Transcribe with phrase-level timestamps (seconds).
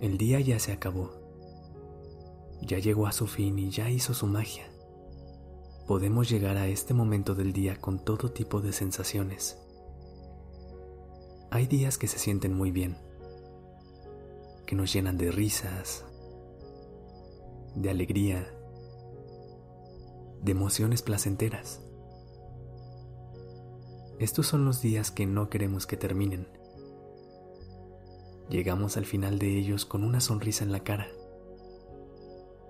[0.00, 1.10] El día ya se acabó.
[2.62, 4.64] Ya llegó a su fin y ya hizo su magia.
[5.86, 9.58] Podemos llegar a este momento del día con todo tipo de sensaciones.
[11.50, 12.96] Hay días que se sienten muy bien,
[14.66, 16.06] que nos llenan de risas,
[17.74, 18.48] de alegría,
[20.40, 21.82] de emociones placenteras.
[24.18, 26.59] Estos son los días que no queremos que terminen
[28.50, 31.06] Llegamos al final de ellos con una sonrisa en la cara,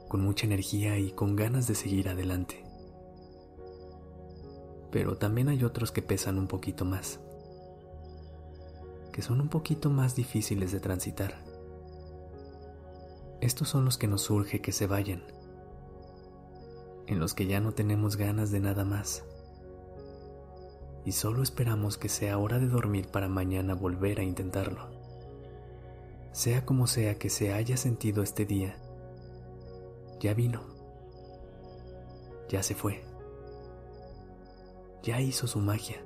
[0.08, 2.62] con mucha energía y con ganas de seguir adelante.
[4.92, 7.18] Pero también hay otros que pesan un poquito más,
[9.10, 11.42] que son un poquito más difíciles de transitar.
[13.40, 15.22] Estos son los que nos surge que se vayan,
[17.06, 19.24] en los que ya no tenemos ganas de nada más
[21.06, 24.99] y solo esperamos que sea hora de dormir para mañana volver a intentarlo
[26.32, 28.76] sea como sea que se haya sentido este día,
[30.20, 30.62] ya vino,
[32.48, 33.02] ya se fue,
[35.02, 36.02] ya hizo su magia.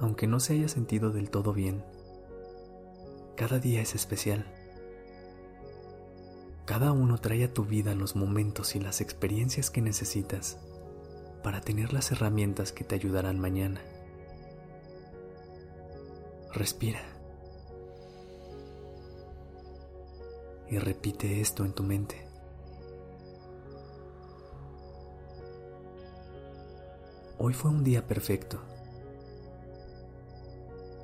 [0.00, 1.84] Aunque no se haya sentido del todo bien,
[3.36, 4.46] cada día es especial.
[6.66, 10.58] Cada uno trae a tu vida los momentos y las experiencias que necesitas
[11.42, 13.80] para tener las herramientas que te ayudarán mañana.
[16.52, 17.17] Respira.
[20.70, 22.26] Y repite esto en tu mente.
[27.38, 28.60] Hoy fue un día perfecto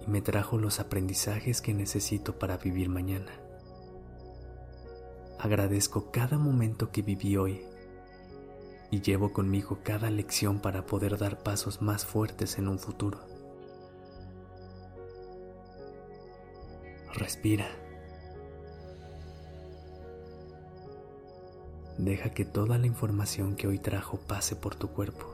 [0.07, 3.33] y me trajo los aprendizajes que necesito para vivir mañana.
[5.39, 7.65] Agradezco cada momento que viví hoy
[8.91, 13.21] y llevo conmigo cada lección para poder dar pasos más fuertes en un futuro.
[17.15, 17.84] Respira.
[21.99, 25.33] Deja que toda la información que hoy trajo pase por tu cuerpo.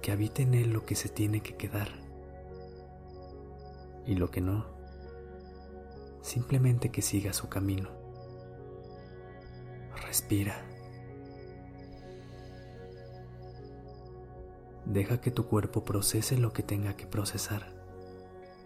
[0.00, 1.88] Que habite en él lo que se tiene que quedar.
[4.06, 4.66] Y lo que no,
[6.22, 7.90] simplemente que siga su camino.
[10.06, 10.64] Respira.
[14.86, 17.74] Deja que tu cuerpo procese lo que tenga que procesar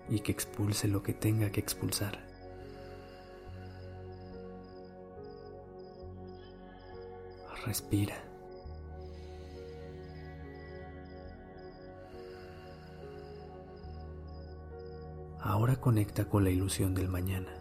[0.09, 2.32] y que expulse lo que tenga que expulsar.
[7.65, 8.17] Respira.
[15.41, 17.53] Ahora conecta con la ilusión del mañana.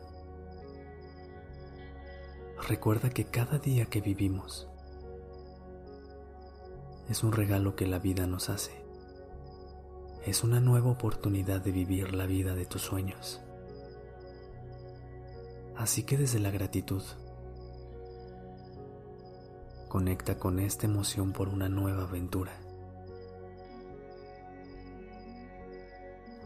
[2.67, 4.69] Recuerda que cada día que vivimos
[7.09, 8.71] es un regalo que la vida nos hace.
[10.25, 13.41] Es una nueva oportunidad de vivir la vida de tus sueños.
[15.75, 17.01] Así que desde la gratitud,
[19.91, 22.53] Conecta con esta emoción por una nueva aventura.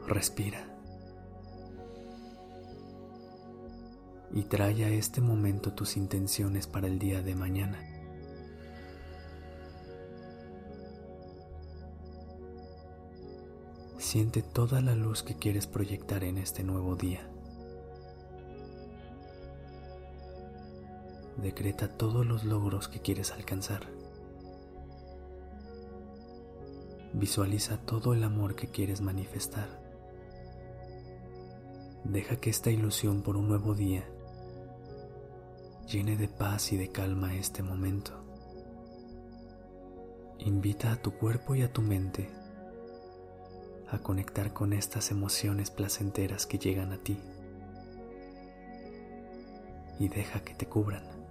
[0.07, 0.65] Respira.
[4.33, 7.77] Y trae a este momento tus intenciones para el día de mañana.
[13.99, 17.29] Siente toda la luz que quieres proyectar en este nuevo día.
[21.45, 23.81] Decreta todos los logros que quieres alcanzar.
[27.13, 29.69] Visualiza todo el amor que quieres manifestar.
[32.03, 34.05] Deja que esta ilusión por un nuevo día
[35.87, 38.11] llene de paz y de calma este momento.
[40.39, 42.27] Invita a tu cuerpo y a tu mente
[43.91, 47.19] a conectar con estas emociones placenteras que llegan a ti
[49.99, 51.24] y deja que te cubran.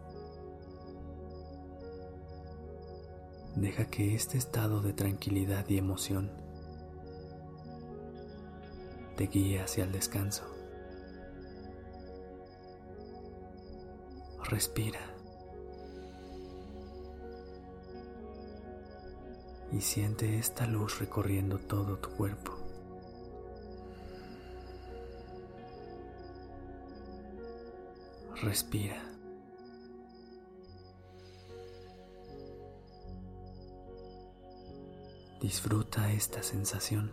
[3.56, 6.30] Deja que este estado de tranquilidad y emoción
[9.16, 10.42] te guíe hacia el descanso.
[14.44, 15.00] Respira.
[19.72, 22.52] Y siente esta luz recorriendo todo tu cuerpo.
[28.42, 29.13] Respira.
[35.44, 37.10] Disfruta esta sensación.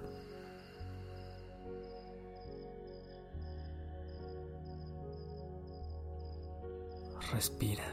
[7.33, 7.83] Respira.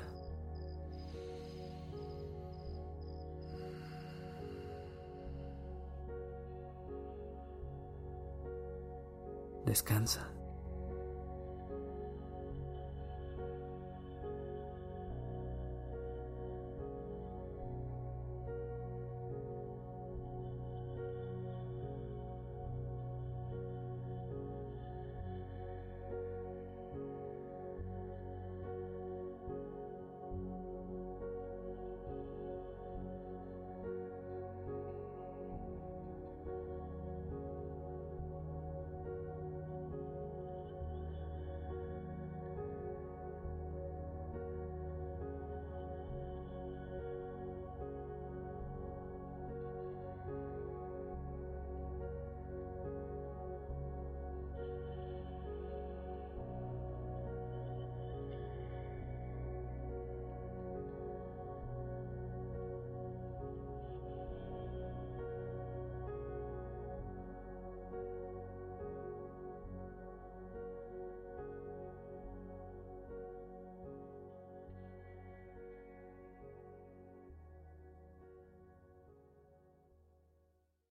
[9.67, 10.38] Descansa.